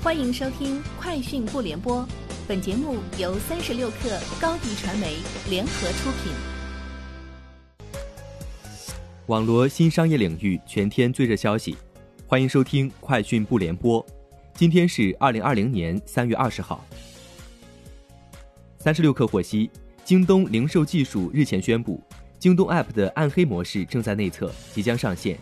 [0.00, 2.02] 欢迎收听《快讯不联播》，
[2.46, 5.16] 本节目由三十六克高低传媒
[5.50, 6.32] 联合出品。
[9.26, 11.76] 网罗新商业领域全天最热消息，
[12.28, 14.00] 欢迎收听《快讯不联播》。
[14.54, 16.84] 今天是二零二零年三月二十号。
[18.78, 19.68] 三十六克获悉，
[20.04, 22.00] 京东零售技术日前宣布，
[22.38, 25.36] 京东 App 的暗黑模式正在内测，即将上线。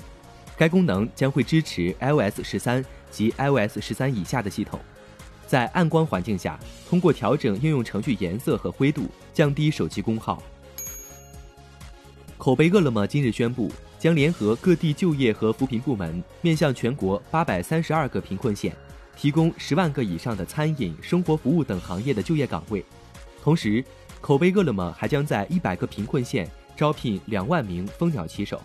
[0.57, 4.81] 该功能将会支持 iOS 十三及 iOS 十三以下的系统，
[5.47, 6.59] 在暗光环境下，
[6.89, 10.43] 通过调整应用程序颜色和灰度，降低手机功耗。
[12.39, 18.75] 口碑饿了么今日宣布，将联合各地就业和扶贫部门，面向全国八百三十二个贫困县，
[19.17, 22.85] 提供十万个以上的餐饮、生活服务等行业的就业岗位。
[23.43, 23.85] 同时，
[24.21, 28.61] 口碑饿了么还将在一百个贫困县招聘两万名蜂鸟骑手。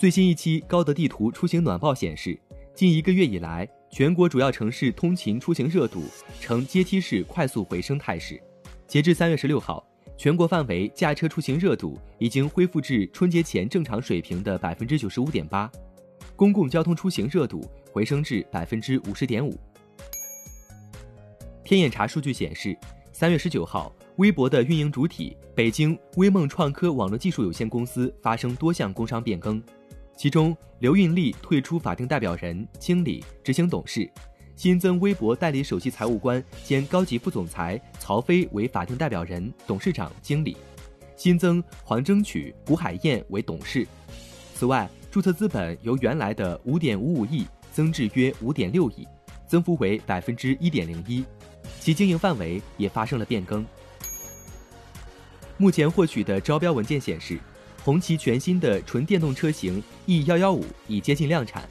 [0.00, 2.40] 最新一期高德地图出行暖报显示，
[2.74, 6.02] 近一个月以来，全国主要城市通勤出行热度
[6.40, 8.42] 呈阶梯式快速回升态势。
[8.86, 15.70] 截至三月十六号，全国范围驾车出行热度已经恢复至春节前正常水平的百分之九十五点八，
[16.34, 19.54] 公共交通出行热度回升至百分之五十点五。
[21.62, 22.74] 天眼查数据显示，
[23.12, 29.62] 三月十九号，微博的运营主体北京微梦创科网络技术有限公司发生多项工商变更。
[30.16, 34.10] 其中，刘运力退出法定代表人、经理、执行董事，
[34.54, 40.56] 新增微博代理首席财务官兼高级副总裁曹飞为法定代表人、董事长、经理，
[41.16, 43.86] 新增黄争取、古海燕为董事。
[44.54, 49.08] 此外，注册资本由原来的五点五五亿增至约五点六亿，
[49.46, 51.24] 增幅为百分之一点零一，
[51.80, 53.64] 其经营范围也发生了变更。
[55.56, 57.38] 目前获取的招标文件显示。
[57.82, 61.66] 红旗全新的纯电动车型 E 幺幺五已接近量产，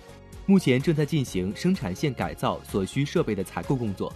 [0.47, 4.11] 目前正在进行生产线改造所需设备的采购工作。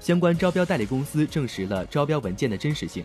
[0.00, 3.04] 相关招标代理公司证实了招标文件的真实性。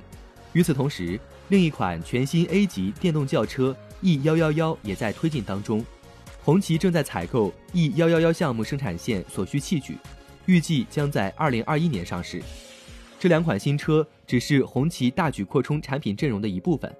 [0.53, 5.85] 与此同时，另一款全新 A 级电动轿车 E 幺幺幺也在推进当中，
[6.43, 9.95] 红旗正在采购 E 幺幺幺项目生产线所需器具，
[10.47, 12.41] 预计将在二零二一年上市。
[13.19, 16.91] 这两款新车只是红旗大举扩充产品阵容的一部分。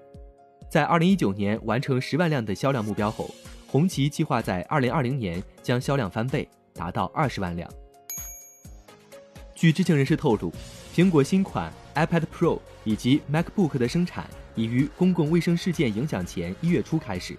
[0.74, 3.32] 在二零一九年完成十万辆的销量目标后，
[3.68, 7.70] 红旗计划在二零二零年将销量翻倍，达到二十万辆。
[9.54, 10.52] 据知情人士透露，
[10.92, 17.36] 苹果新款 iPad Pro 以及 MacBook 的生产已于公共卫生事件影响前一月初开始，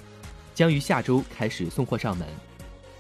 [0.54, 2.26] 将于下周开始送货上门。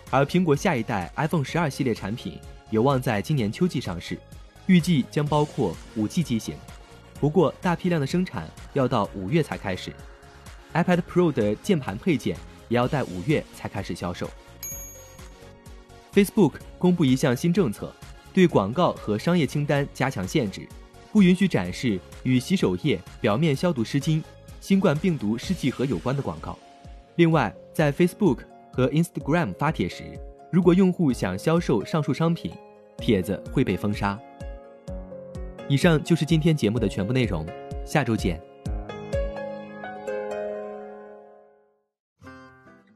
[0.09, 2.37] 而苹果下一代 iPhone 十二系列产品
[2.71, 4.19] 有望在今年秋季上市，
[4.65, 6.55] 预计将包括五 G 机型，
[7.21, 9.93] 不过大批量的生产要到五月才开始。
[10.75, 12.37] iPad Pro 的键盘配件
[12.67, 14.29] 也要在五月才开始销售。
[16.13, 17.91] Facebook 公布一项新政策，
[18.33, 20.67] 对广告和商业清单加强限制，
[21.11, 24.21] 不允许展示与洗手液、表面消毒湿巾、
[24.61, 26.57] 新冠病毒试剂盒有关的广告。
[27.15, 28.39] 另外，在 Facebook
[28.71, 30.03] 和 Instagram 发帖时，
[30.51, 32.51] 如果用户想销售上述商品，
[32.97, 34.19] 帖子会被封杀。
[35.67, 37.45] 以上就是今天节目的全部内容，
[37.85, 38.41] 下周见。